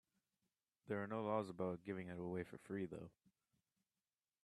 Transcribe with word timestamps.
There 0.87 1.03
are 1.03 1.05
no 1.05 1.21
laws 1.21 1.47
about 1.51 1.83
giving 1.83 2.07
it 2.07 2.17
away 2.17 2.41
for 2.43 2.57
free, 2.57 2.87
though. 2.87 3.11